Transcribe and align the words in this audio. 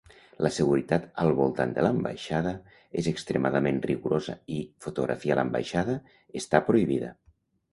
La 0.43 0.49
seguretat 0.53 1.03
al 1.23 1.33
voltant 1.39 1.75
de 1.75 1.83
l'ambaixada 1.87 2.53
és 3.01 3.09
extremadament 3.11 3.77
rigorosa 3.91 4.35
i 4.57 4.59
fotografiar 4.87 5.39
l'ambaixada 5.41 5.99
està 6.43 6.65
prohibida. 6.73 7.13